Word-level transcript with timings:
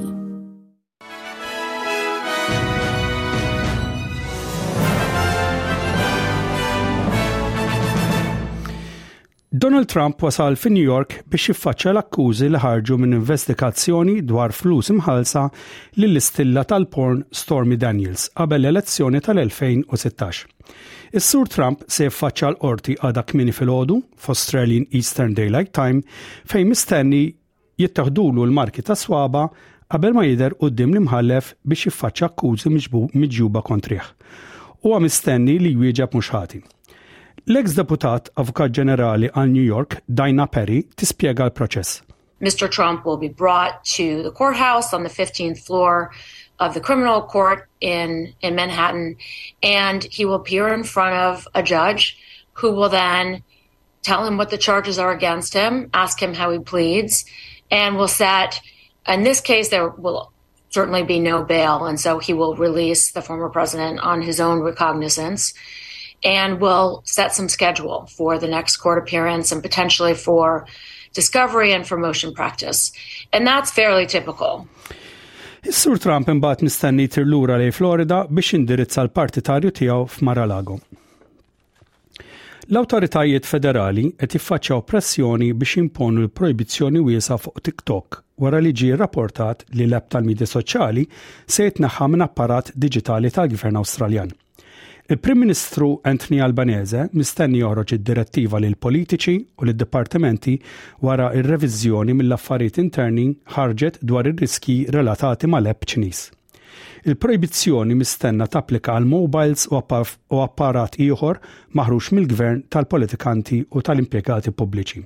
Donald 9.61 9.85
Trump 9.93 10.23
wasal 10.25 10.55
fi 10.57 10.71
New 10.73 10.81
York 10.81 11.19
biex 11.29 11.51
jiffaċċja 11.51 11.91
l-akkużi 11.93 12.47
li 12.49 12.61
ħarġu 12.63 12.97
minn 12.97 13.13
investigazzjoni 13.19 14.15
dwar 14.25 14.55
flus 14.57 14.89
imħalsa 14.95 15.43
lill-istilla 16.01 16.63
tal-porn 16.71 17.21
Stormy 17.29 17.77
Daniels 17.77 18.25
qabel 18.33 18.65
l-elezzjoni 18.65 19.21
tal-2016. 19.27 20.41
Is-Sur 21.13 21.51
Trump 21.53 21.85
se 21.85 22.09
jiffaċċja 22.09 22.49
l-qorti 22.55 22.97
għadak 23.03 23.35
mini 23.37 23.53
fil-ħodu 23.53 23.99
f'Australian 24.17 24.89
Eastern 24.97 25.37
Daylight 25.37 25.75
Time 25.77 26.01
fejn 26.49 26.71
mistenni 26.73 27.21
jittaħdulu 27.81 28.43
l-marki 28.47 28.83
ta' 28.87 28.95
swaba 28.97 29.45
qabel 29.91 30.13
ma 30.15 30.25
jider 30.27 30.55
dim 30.79 30.93
l-imħallef 30.95 31.53
biex 31.67 31.87
jiffaċċa 31.89 32.29
akkużi 32.29 32.69
miġjuba 33.13 33.63
kontriħ. 33.65 34.05
Huwa 34.85 35.01
mistenni 35.03 35.57
li 35.61 35.73
jwieġeb 35.75 36.15
mhux 36.17 36.31
ħati. 36.35 36.61
L-ex 37.49 37.75
deputat 37.77 38.29
Avukat 38.37 38.73
Ġenerali 38.77 39.31
għal 39.31 39.49
New 39.53 39.65
York, 39.65 39.99
Dina 40.07 40.45
Perry, 40.47 40.83
tispjega 40.95 41.47
l-proċess. 41.49 42.03
Mr. 42.41 42.67
Trump 42.73 43.05
will 43.05 43.17
be 43.21 43.29
brought 43.29 43.83
to 43.85 44.21
the 44.23 44.31
courthouse 44.31 44.93
on 44.95 45.03
the 45.03 45.09
15th 45.13 45.59
floor 45.65 46.09
of 46.59 46.73
the 46.73 46.79
criminal 46.81 47.21
court 47.21 47.67
in, 47.81 48.33
in 48.41 48.55
Manhattan, 48.55 49.15
and 49.61 50.03
he 50.05 50.25
will 50.25 50.35
appear 50.35 50.69
in 50.73 50.83
front 50.83 51.15
of 51.15 51.47
a 51.53 51.61
judge 51.61 52.17
who 52.53 52.71
will 52.71 52.89
then 52.89 53.43
tell 54.01 54.25
him 54.25 54.37
what 54.37 54.49
the 54.49 54.57
charges 54.57 54.97
are 54.97 55.11
against 55.11 55.53
him, 55.53 55.89
ask 55.93 56.21
him 56.21 56.33
how 56.33 56.51
he 56.51 56.57
pleads, 56.59 57.25
and 57.71 57.95
will 57.97 58.07
set, 58.09 58.59
in 59.07 59.23
this 59.23 59.41
case, 59.41 59.69
there 59.69 59.87
will 59.89 60.31
certainly 60.69 61.03
be 61.03 61.19
no 61.19 61.43
bail. 61.43 61.85
And 61.85 61.99
so 61.99 62.19
he 62.19 62.33
will 62.33 62.55
release 62.55 63.11
the 63.11 63.21
former 63.21 63.49
president 63.49 63.99
on 64.01 64.21
his 64.21 64.39
own 64.39 64.59
recognizance 64.59 65.53
and 66.23 66.61
will 66.61 67.01
set 67.05 67.33
some 67.33 67.49
schedule 67.49 68.05
for 68.15 68.37
the 68.37 68.47
next 68.47 68.77
court 68.77 68.97
appearance 68.99 69.51
and 69.51 69.63
potentially 69.63 70.13
for 70.13 70.67
discovery 71.13 71.73
and 71.73 71.87
for 71.87 71.97
motion 71.97 72.33
practice. 72.33 72.91
And 73.33 73.47
that's 73.47 73.71
fairly 73.71 74.05
typical. 74.05 74.67
sur 75.69 75.93
Trump 76.01 76.25
imbagħad 76.31 76.63
mistenni 76.65 77.03
tirlura 77.07 77.55
lej 77.61 77.73
Florida 77.77 78.23
biex 78.25 78.55
indirizza 78.57 79.03
l-partitarju 79.05 79.69
tiegħu 79.71 80.07
f'Maralago. 80.09 80.79
L-awtoritajiet 82.69 83.47
federali 83.49 84.09
qed 84.21 84.35
jiffaċċjaw 84.37 84.81
pressjoni 84.89 85.47
biex 85.57 85.79
imponu 85.81 86.21
l-projbizzjoni 86.27 87.01
wiesa 87.01 87.37
fuq 87.41 87.57
TikTok 87.65 88.19
wara 88.43 88.59
li 88.61 88.73
ġie 88.77 88.93
rapportat 89.01 89.63
li 89.77 89.87
l-app 89.87 90.11
tal 90.13 90.27
midja 90.27 90.45
soċjali 90.49 91.07
se 91.47 91.65
jitnaħħa 91.65 92.07
minn 92.13 92.25
apparat 92.27 92.69
diġitali 92.75 93.31
tal-Gvern 93.33 93.79
Awstraljan. 93.81 94.29
Il-Prim 95.11 95.41
Ministru 95.43 95.89
Anthony 96.07 96.39
Albanese 96.45 97.07
mistenni 97.17 97.59
joħroġ 97.63 97.95
id-direttiva 97.97 98.61
lil 98.63 98.77
politiċi 98.85 99.35
u 99.57 99.67
lid 99.67 99.79
dipartimenti 99.81 100.53
wara 101.07 101.31
ir-reviżjoni 101.41 102.15
mill-affarijiet 102.21 102.77
interni 102.85 103.25
ħarġet 103.57 103.99
dwar 104.05 104.29
ir-riski 104.29 104.83
relatati 104.93 105.49
mal-app 105.49 105.89
Ċiniż 105.89 106.21
il-projbizzjoni 107.07 107.95
mistenna 107.97 108.45
tapplika 108.47 108.93
għal 108.97 109.07
mobiles 109.09 109.67
u 109.73 109.79
apparat 109.81 110.97
ieħor 111.01 111.39
maħrux 111.77 112.11
mill-gvern 112.15 112.65
tal-politikanti 112.73 113.63
u 113.71 113.81
tal-impjegati 113.81 114.53
pubbliċi. 114.53 115.01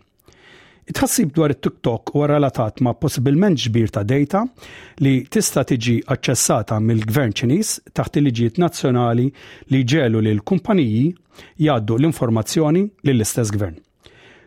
Itħassib 0.86 1.32
dwar 1.34 1.50
it-TikTok 1.56 2.12
u 2.20 2.26
relatat 2.30 2.84
ma' 2.86 2.94
possibilment 3.00 3.58
ġbir 3.58 3.90
ta' 3.96 4.04
data 4.06 4.44
li 5.02 5.16
tista' 5.26 5.64
tiġi 5.66 5.96
aċċessata 6.14 6.78
mill-Gvern 6.78 7.34
Ċiniż 7.40 7.72
taħt 7.98 8.22
il-liġijiet 8.22 8.62
nazzjonali 8.62 9.26
li 9.74 9.82
ġelu 9.96 10.22
lil 10.28 10.44
kumpaniji 10.46 11.08
jgħaddu 11.10 11.98
l-informazzjoni 12.00 12.86
lill-istess 13.08 13.56
gvern. 13.58 13.80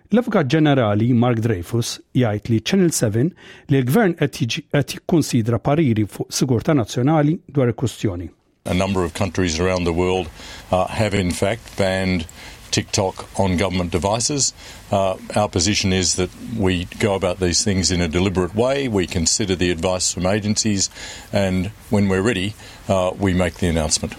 L-Avukat 0.08 0.48
Ġenerali 0.52 1.10
Mark 1.20 1.42
Dreyfus 1.44 1.88
jgħid 2.16 2.46
li 2.50 2.58
Channel 2.69 2.92
7 2.96 3.24
li 3.72 3.76
l-Gvern 3.82 4.14
qed 4.16 4.94
jikkonsidra 4.94 5.58
pariri 5.60 6.06
fuq 6.08 6.32
sigurtà 6.32 6.72
nazzjonali 6.72 7.34
dwar 7.52 7.69
il-kwistjoni. 7.74 8.30
A 8.64 8.72
number 8.72 9.04
of 9.04 9.12
countries 9.12 9.58
around 9.60 9.84
the 9.84 9.92
world 9.92 10.30
uh, 10.72 10.86
have 10.88 11.12
in 11.12 11.28
fact 11.30 11.69
banned 11.76 12.24
TikTok 12.70 13.26
on 13.36 13.58
government 13.58 13.92
devices. 13.92 14.54
Uh, 14.91 15.16
our 15.36 15.50
position 15.52 15.92
is 15.92 16.14
that 16.16 16.30
we 16.56 16.86
go 17.04 17.12
about 17.14 17.36
these 17.38 17.62
things 17.62 17.90
in 17.92 18.00
a 18.00 18.08
deliberate 18.08 18.54
way. 18.56 18.88
We 18.88 19.04
consider 19.06 19.56
the 19.60 19.70
advice 19.70 20.10
from 20.10 20.25
agencies, 20.25 20.88
and 21.34 21.69
when 21.90 22.08
we're 22.08 22.22
ready, 22.25 22.54
uh, 22.88 23.10
we 23.20 23.34
make 23.34 23.60
the 23.60 23.69
announcement. 23.69 24.16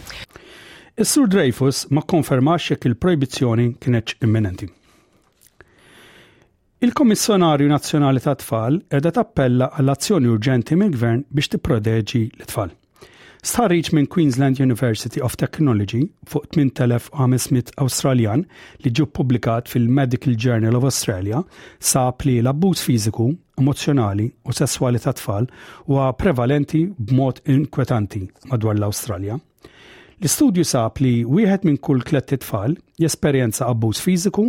Is-Sur 0.98 1.26
Dreyfus 1.26 1.88
ma 1.90 2.06
konfermax 2.06 2.76
jekk 2.76 2.92
il-projbizzjoni 2.94 3.72
kienet 3.82 4.18
imminenti. 4.26 4.70
Il-Kommissjonarju 6.82 7.68
Nazzjonali 7.68 8.22
ta' 8.24 8.38
Tfal 8.40 8.78
edha 8.98 9.12
tappella 9.16 9.66
għall-azzjoni 9.76 10.30
urġenti 10.32 10.78
mill-Gvern 10.80 11.26
biex 11.28 11.50
tipprodeġi 11.52 12.22
l-tfal. 12.40 12.72
Starriċ 13.52 13.92
minn 13.98 14.08
Queensland 14.14 14.62
University 14.64 15.20
of 15.28 15.36
Technology 15.42 16.06
fuq 16.32 16.48
8500 16.56 17.76
Australian 17.84 18.46
li 18.86 18.94
ġu 18.96 19.10
publikat 19.20 19.68
fil-Medical 19.74 20.40
Journal 20.46 20.80
of 20.80 20.88
Australia 20.88 21.44
sab 21.92 22.24
li 22.24 22.38
l-abbuż 22.40 22.86
fiżiku, 22.88 23.28
emozjonali 23.60 24.30
u 24.48 24.56
sessuali 24.56 25.04
ta' 25.04 25.18
tfal 25.20 25.52
huwa 25.90 26.08
prevalenti 26.16 26.86
b'mod 26.96 27.44
inkwetanti 27.58 28.24
madwar 28.54 28.80
l-Awstralja. 28.80 29.36
L-istudju 30.20 30.66
sab 30.68 30.98
li 31.00 31.24
wieħed 31.24 31.64
minn 31.64 31.78
kull 31.80 32.02
tlet 32.04 32.34
tfal 32.44 32.74
jesperjenza 33.00 33.68
abbuż 33.72 34.00
fiżiku 34.04 34.44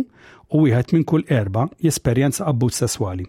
u 0.51 0.63
wieħed 0.65 0.89
minn 0.97 1.05
kull 1.07 1.23
erba' 1.31 1.69
jesperjenza 1.85 2.43
abbuż 2.51 2.73
sesswali. 2.81 3.23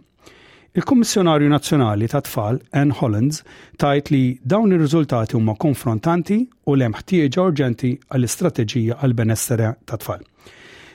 Il-Kummissjonarju 0.74 1.50
Nazzjonali 1.52 2.06
ta' 2.08 2.22
Tfal 2.24 2.58
Ann 2.80 2.94
Hollands 2.98 3.42
tajt 3.78 4.08
li 4.10 4.22
dawn 4.52 4.72
ir-riżultati 4.74 5.36
huma 5.36 5.54
konfrontanti 5.64 6.38
u 6.66 6.74
lem 6.74 6.96
ħtieġa 6.96 7.44
urġenti 7.50 7.92
għall-istrateġija 8.08 8.98
għall-benessere 8.98 9.68
ta' 9.84 10.00
tfal. 10.02 10.24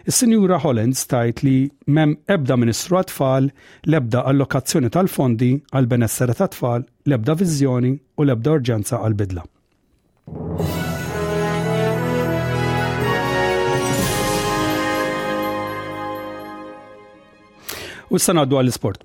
Is-Sinjura 0.10 0.58
Hollands 0.66 1.06
tajt 1.08 1.46
li 1.48 1.56
mem 1.94 2.18
ebda 2.36 2.58
Ministru 2.58 2.98
għat-tfal 3.00 3.52
lebda 3.94 4.26
allokazzjoni 4.34 4.92
tal-fondi 4.98 5.54
għall-benessere 5.72 6.36
ta' 6.42 6.50
tfal, 6.58 6.84
lebda 7.06 7.38
viżjoni 7.40 7.96
u 8.18 8.28
lebda 8.34 8.58
urġenza 8.60 9.00
għall-bidla. 9.00 9.48
U 18.18 18.20
għaddu 18.20 18.58
għall-sport. 18.58 19.04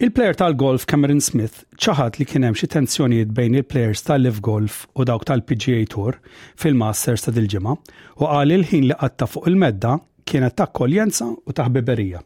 Il-player 0.00 0.36
tal-golf 0.38 0.86
Cameron 0.88 1.18
Smith 1.20 1.64
ċaħat 1.76 2.20
li 2.20 2.24
kienem 2.30 2.54
xi 2.56 2.68
tensjonijiet 2.72 3.32
bejn 3.36 3.58
il-players 3.58 4.00
tal 4.06 4.22
liv 4.24 4.38
Golf 4.44 4.84
u 4.96 5.04
dawk 5.04 5.26
tal-PGA 5.28 5.82
Tour 5.92 6.14
fil-Masters 6.62 7.26
ta' 7.26 7.34
dil-ġimgħa 7.36 7.74
u 8.22 8.28
qal 8.30 8.54
il-ħin 8.54 8.86
li 8.88 8.96
qatta 9.00 9.28
fuq 9.28 9.50
il-medda 9.50 9.96
kienet 10.30 10.56
ta' 10.56 10.68
koljenza 10.72 11.26
u 11.34 11.52
ta' 11.52 11.66
ħbiberija. 11.68 12.22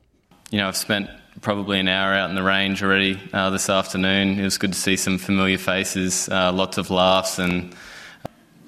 You 0.52 0.60
know, 0.60 0.68
I've 0.68 0.76
spent 0.78 1.08
probably 1.42 1.80
an 1.80 1.88
hour 1.88 2.12
out 2.14 2.28
in 2.30 2.36
the 2.36 2.44
range 2.46 2.82
already 2.84 3.16
uh, 3.32 3.48
this 3.50 3.68
afternoon. 3.72 4.38
It 4.38 4.44
was 4.44 4.58
good 4.58 4.74
to 4.74 4.78
see 4.78 4.94
some 4.96 5.18
familiar 5.18 5.58
faces, 5.58 6.28
uh, 6.28 6.52
lots 6.54 6.78
of 6.78 6.90
laughs 6.90 7.40
and 7.40 7.72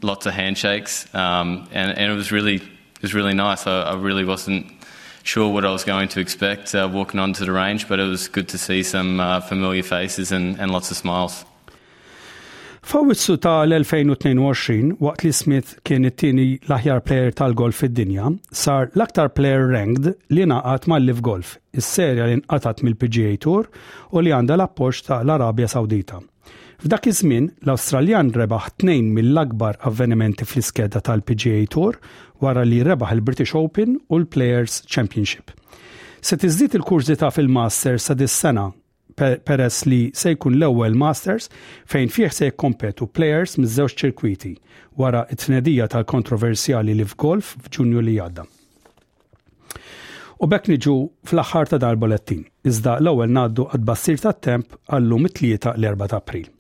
lots 0.03 0.27
of 0.27 0.35
handshakes. 0.35 1.05
Um, 1.15 1.69
and, 1.71 1.97
and 1.99 2.11
it 2.11 2.17
was 2.17 2.33
really 2.33 2.57
it 2.57 3.03
was 3.03 3.13
really 3.15 3.35
nice. 3.35 3.67
I, 3.69 3.93
I 3.93 3.95
really 4.01 4.25
wasn't 4.25 4.67
sure 5.27 5.49
what 5.53 5.65
I 5.65 5.71
was 5.73 5.85
going 5.85 6.09
to 6.11 6.21
expect 6.21 6.75
uh, 6.75 6.89
walking 6.93 7.19
onto 7.21 7.45
the 7.45 7.53
range, 7.53 7.89
but 7.89 7.99
it 7.99 8.09
was 8.09 8.29
good 8.29 8.49
to 8.49 8.59
see 8.59 8.83
some 8.83 9.19
uh, 9.21 9.41
familiar 9.41 9.83
faces 9.83 10.33
and, 10.33 10.59
and 10.61 10.71
lots 10.71 10.91
of 10.91 10.97
smiles. 10.97 11.45
Fawitsu 12.87 13.35
tal-2022 13.43 14.95
waqt 15.03 15.25
li 15.27 15.33
Smith 15.35 15.73
kien 15.83 16.07
it-tieni 16.07 16.45
l-aħjar 16.69 17.01
plejer 17.03 17.35
tal-golf 17.35 17.83
fid-dinja, 17.83 18.29
sar 18.55 18.93
l-aktar 18.95 19.33
plejer 19.35 19.67
ranked 19.73 20.13
li 20.31 20.47
naqat 20.47 20.87
mal-Liv 20.93 21.19
Golf, 21.27 21.57
is-serja 21.75 22.29
li 22.31 22.39
nqatat 22.45 22.85
mill-PGA 22.87 23.35
Tour 23.43 23.67
u 24.15 24.23
li 24.23 24.31
għandha 24.39 24.55
l-appoġġ 24.61 25.11
l 25.19 25.35
arabja 25.35 25.67
Sawdita. 25.75 26.23
F'dak 26.77 27.07
iż-żmien, 27.09 27.47
l-Awstraljan 27.65 28.29
rebaħ 28.37 28.67
tnejn 28.83 29.07
mill-akbar 29.17 29.79
avvenimenti 29.89 30.45
fl-iskeda 30.45 31.01
tal-PGA 31.01 31.63
Tour 31.73 31.97
wara 32.45 32.67
li 32.69 32.83
rebaħ 32.85 33.15
il-British 33.17 33.55
Open 33.57 33.95
u 34.13 34.19
l-Players 34.21 34.83
Championship. 34.85 35.55
Se 36.21 36.37
tiżdiet 36.37 36.75
il 36.77 36.85
ta' 37.17 37.31
fil-Masters 37.33 38.09
sa 38.11 38.15
dis-sena 38.15 38.67
peress 39.17 39.87
li 39.89 40.03
se 40.13 40.35
jkun 40.35 40.59
l-ewwel 40.59 40.95
Masters 41.01 41.49
fejn 41.89 42.09
fih 42.13 42.31
se 42.37 42.47
jkompetu 42.51 43.07
players 43.09 43.57
miż-żewġ 43.57 43.97
ċirkwiti 44.03 44.53
wara 45.01 45.25
t-tnedija 45.31 45.89
tal-kontroversjali 45.89 46.95
li 46.99 47.05
f'golf 47.09 47.55
f'Ġunju 47.65 48.03
li 48.05 48.19
għadda. 48.21 48.45
U 50.45 50.45
bekk 50.53 50.69
niġu 50.75 50.99
fl-aħħar 51.25 51.73
ta' 51.73 51.81
dar-bolettin, 51.87 52.45
iżda 52.69 52.99
l-ewwel 53.01 53.33
ngħaddu 53.33 53.65
għad 53.73 53.89
bassir 53.89 54.21
tat-temp 54.27 54.77
għallum 54.93 55.31
it-tlieta 55.33 55.73
l-4 55.81 56.13
ta' 56.13 56.21
April. 56.21 56.53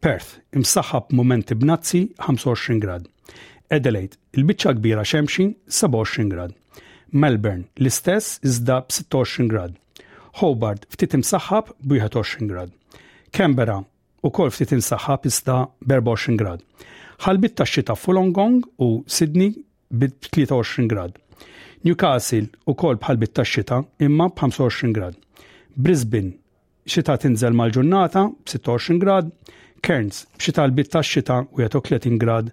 Perth, 0.00 0.40
imsaħħab 0.56 1.12
momenti 1.14 1.56
b'nazzi 1.56 2.00
25 2.26 2.80
grad. 2.80 3.06
Adelaide, 3.72 4.16
il-biċċa 4.36 4.74
kbira 4.76 5.04
xemxin 5.06 5.54
27 5.66 6.28
grad. 6.30 6.54
Melbourne, 7.12 7.66
l-istess 7.78 8.38
iżda 8.46 8.80
b-26 8.86 9.48
grad. 9.50 9.74
Hobart, 10.40 10.86
ftit 10.92 11.14
imsaħħab 11.18 11.72
b 11.80 12.00
grad. 12.52 12.72
Canberra, 13.32 13.78
u 14.22 14.30
kol 14.30 14.50
ftit 14.52 14.72
imsaħħab 14.76 15.26
iżda 15.30 15.58
b-24 15.82 16.36
grad. 16.40 16.62
Ħalbit 17.26 17.54
ta' 17.56 17.64
xita 17.64 17.94
Fulongong 17.96 18.60
u 18.78 18.90
Sydney 19.06 19.52
b-23 19.90 20.86
grad. 20.90 21.16
Newcastle 21.84 22.48
u 22.66 22.74
kol 22.74 22.98
bħalbit 23.00 23.32
ta' 23.38 23.44
xita 23.46 23.80
imma 24.04 24.28
b-25 24.28 24.92
grad. 24.96 25.16
Brisbane, 25.76 26.34
xita 26.86 27.16
tinżel 27.18 27.56
mal-ġurnata 27.56 28.26
b-26 28.44 29.00
grad. 29.02 29.32
Cairns 29.86 30.16
b'xi 30.40 30.50
talbit 30.58 30.88
tax-xita 30.90 31.36
u 31.52 31.58
30 31.62 32.18
grad 32.18 32.48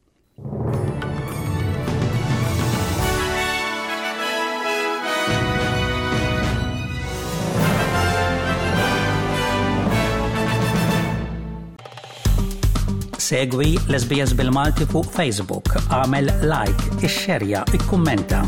Segwi 13.17 13.71
l-SBS 13.89 14.37
bil-Malti 14.37 14.85
fuq 14.93 15.09
Facebook, 15.17 15.73
għamel 15.89 16.29
like, 16.53 16.91
ixxerja, 17.09 17.65
ikkummenta. 17.79 18.45